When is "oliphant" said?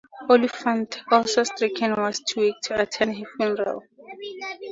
0.31-0.99